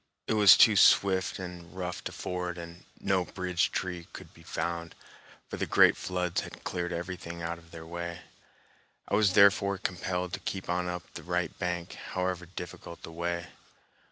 [0.25, 4.95] It was too swift and rough to ford, and no bridge tree could be found,
[5.47, 8.21] for the great floods had cleared everything out of their way.
[9.07, 13.49] I was therefore compelled to keep on up the right bank, however difficult the way.